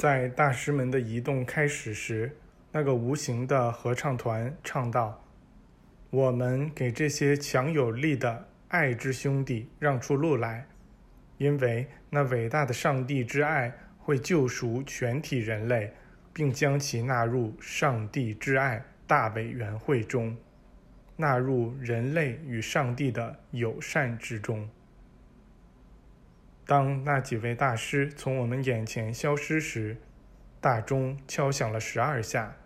[0.00, 2.34] 在大师们的移动开始时，
[2.72, 5.22] 那个无形的合唱团唱道
[6.08, 10.66] ：“我们给这些强有力的爱之兄弟让出路来，
[11.36, 15.92] 因为那伟大的上帝之爱会救赎全体人类，
[16.32, 20.34] 并将其纳入上帝之爱大委员会中，
[21.14, 24.66] 纳入人类与上帝的友善之中。”
[26.70, 29.96] 当那几位大师从我们眼前消失时，
[30.60, 32.58] 大钟敲响了十二下。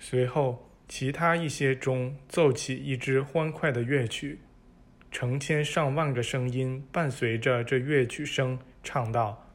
[0.00, 4.40] 随后，其他一些钟奏起一支欢快的乐曲，
[5.12, 9.46] 成千上万个声音伴随着这乐曲声唱道：“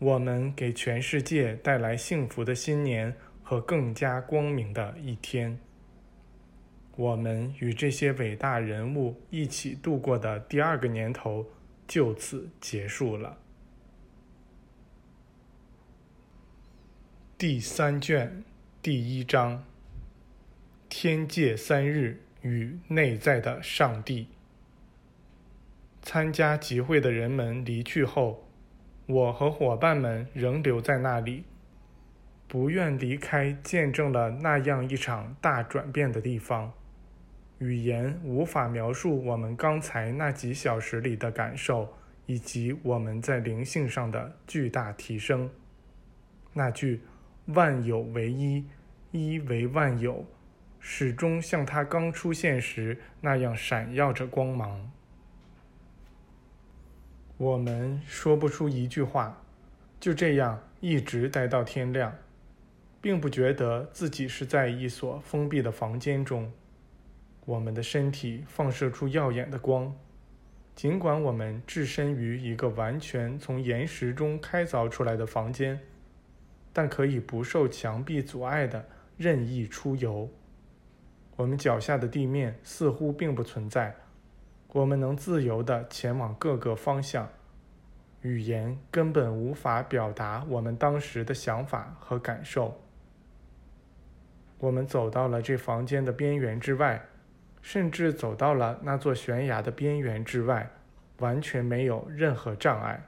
[0.00, 5.58] 我们给全世界带来幸福的新年和更加光明的一天。
[6.96, 11.46] 我们与这些伟大人物一起度过的第二个年头。”
[11.86, 13.38] 就此结束了。
[17.38, 18.44] 第三卷
[18.80, 19.62] 第一章：
[20.88, 24.28] 天界三日与内在的上帝。
[26.00, 28.46] 参加集会的人们离去后，
[29.06, 31.44] 我和伙伴们仍留在那里，
[32.48, 36.72] 不愿离开见证了那样一场大转变的地方。
[37.58, 41.88] 语言无法描述我们刚才那几小时里的感受，
[42.26, 45.50] 以及我们在灵性上的巨大提升。
[46.52, 47.00] 那句
[47.54, 48.64] “万有为一，
[49.10, 50.26] 一为万有”，
[50.80, 54.90] 始终像它刚出现时那样闪耀着光芒。
[57.38, 59.42] 我们说不出一句话，
[59.98, 62.14] 就这样一直待到天亮，
[63.00, 66.52] 并不觉得自己是在一所封闭的房间中。
[67.46, 69.94] 我们的身体放射出耀眼的光，
[70.74, 75.78] 尽管我们置身于一个完全从岩石中开凿出来的房间，
[76.72, 78.84] 但可以不受墙壁阻碍的
[79.16, 80.28] 任意出游。
[81.36, 83.94] 我们脚下的地面似乎并不存在，
[84.72, 87.28] 我们能自由地前往各个方向。
[88.22, 92.80] 语言根本无法表达我们当时的想法和感受。
[94.58, 97.06] 我们走到了这房间的边缘之外。
[97.66, 100.70] 甚至走到了那座悬崖的边缘之外，
[101.18, 103.04] 完全没有任何障碍。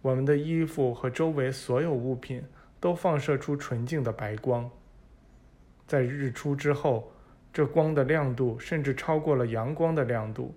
[0.00, 2.42] 我们的衣服和周围所有物品
[2.80, 4.70] 都放射出纯净的白光。
[5.86, 7.12] 在日出之后，
[7.52, 10.54] 这光的亮度甚至超过了阳光的亮度。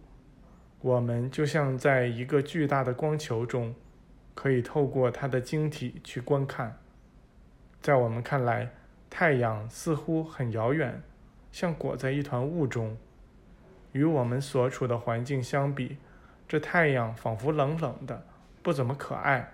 [0.79, 3.75] 我们就像在一个巨大的光球中，
[4.33, 6.73] 可以透过它的晶体去观看。
[7.81, 8.71] 在我们看来，
[9.09, 11.03] 太阳似乎很遥远。
[11.52, 12.96] 像裹在一团雾中，
[13.91, 15.97] 与我们所处的环境相比，
[16.47, 18.25] 这太阳仿佛冷冷的，
[18.62, 19.53] 不怎么可爱。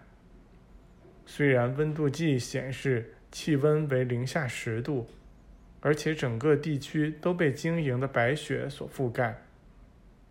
[1.26, 5.08] 虽然温度计显示气温为零下十度，
[5.80, 9.42] 而且整个地区都被晶莹的白雪所覆盖，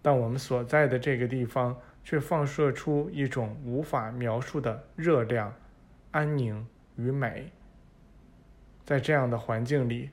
[0.03, 1.75] 但我们所在的这个地方
[2.05, 5.55] 却放射出一种无法描述的热量、
[6.11, 7.51] 安宁与美。
[8.85, 10.11] 在这样的环境里。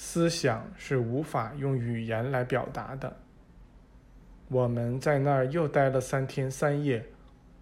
[0.00, 3.16] 思想是无法用语言来表达的。
[4.46, 7.04] 我们在那儿又待了三天三夜，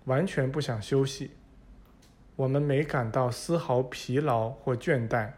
[0.04, 1.30] 完全不想休息。
[2.36, 5.30] 我们没感到丝毫疲劳或倦怠。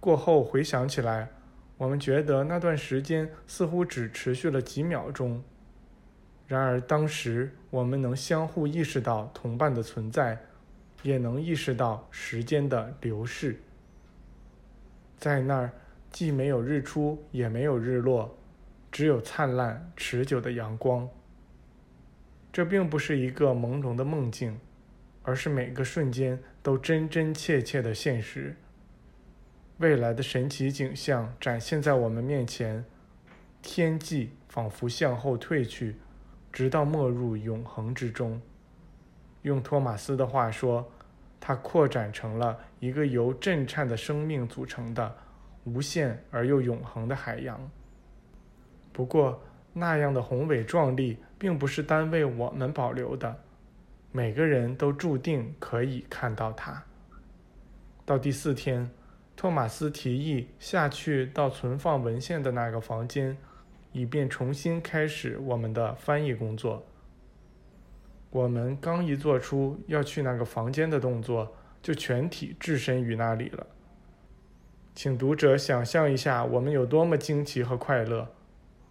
[0.00, 1.28] 过后回想起来，
[1.76, 5.40] 我们觉得那段时间似乎只持续了几秒钟。
[6.48, 10.36] 然而当时我们能相互意识到同伴的存在，
[11.04, 13.60] 也能意识到时间的流逝。
[15.16, 15.70] 在那儿。
[16.12, 18.36] 既没有日出，也没有日落，
[18.92, 21.08] 只有灿烂持久的阳光。
[22.52, 24.60] 这并不是一个朦胧的梦境，
[25.22, 28.54] 而是每个瞬间都真真切切的现实。
[29.78, 32.84] 未来的神奇景象展现在我们面前，
[33.62, 35.96] 天际仿佛向后退去，
[36.52, 38.38] 直到没入永恒之中。
[39.40, 40.92] 用托马斯的话说，
[41.40, 45.16] 它扩展成了一个由震颤的生命组成的。
[45.64, 47.70] 无限而又永恒的海洋。
[48.92, 49.42] 不过，
[49.72, 53.42] 那样的宏伟壮丽并不是单为我们保留的，
[54.10, 56.82] 每个人都注定可以看到它。
[58.04, 58.90] 到第四天，
[59.34, 63.36] 托马斯提议下去到存放文献的那个房间，
[63.92, 66.84] 以便重新开始我们的翻译工作。
[68.30, 73.66] 我们刚一做出要去那个房间的动作，就全体置身于那里了。
[74.94, 78.28] 请读者想象一下，我们有多么惊奇和快乐！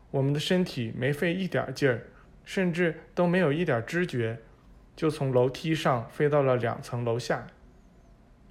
[0.10, 2.08] 我们的身体没费一点劲儿，
[2.44, 4.40] 甚至都没有一点知觉，
[4.96, 7.48] 就从楼梯上飞到了两层楼下。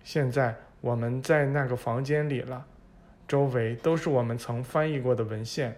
[0.03, 2.65] 现在我们在那个房间里了，
[3.27, 5.77] 周围都是我们曾翻译过的文献。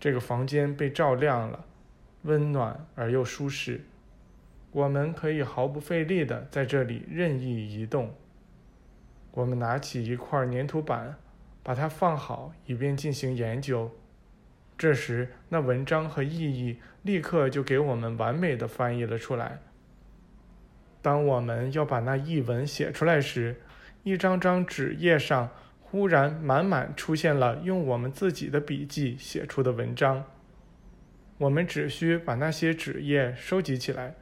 [0.00, 1.64] 这个房间被照亮了，
[2.22, 3.84] 温暖而又舒适。
[4.70, 8.14] 我们可以毫不费力地在这里任意移动。
[9.38, 11.14] 我们拿起一块粘土板，
[11.62, 13.88] 把它放好，以便进行研究。
[14.76, 19.60] 这时，那文章和意义立刻就给我们完美的翻译了出来。
[21.00, 23.60] 当我们要把那译文写出来时，
[24.02, 25.50] 一张张纸页上
[25.80, 30.24] 忽然满满出现了用我们自己的笔记写出的文章。
[31.36, 34.16] 我们只需把那些纸页收集起来，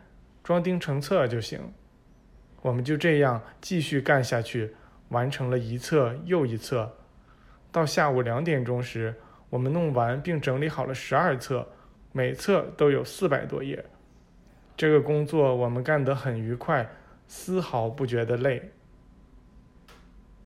[0.45, 1.73] 装订成册就行。
[2.61, 4.75] 我们就这样继续干下去，
[5.09, 6.97] 完成了一册又一册。
[7.71, 9.15] 到下午两点钟时，
[9.51, 11.69] 我们弄完并整理好了十二册，
[12.13, 13.85] 每册都有四百多页。
[14.77, 16.89] 这个工作我们干得很愉快，
[17.27, 18.71] 丝毫不觉得累。